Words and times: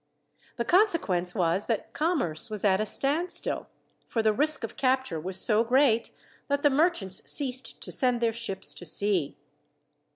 The 0.55 0.65
consequence 0.65 1.35
was 1.35 1.67
that 1.67 1.93
commerce 1.93 2.49
was 2.49 2.65
at 2.65 2.81
a 2.81 2.87
standstill, 2.87 3.67
for 4.07 4.23
the 4.23 4.33
risk 4.33 4.63
of 4.63 4.75
capture 4.75 5.19
was 5.19 5.39
so 5.39 5.63
great 5.63 6.09
that 6.47 6.63
the 6.63 6.71
merchants 6.71 7.21
ceased 7.31 7.79
to 7.81 7.91
send 7.91 8.19
their 8.19 8.33
ships 8.33 8.73
to 8.73 8.85
sea. 8.87 9.37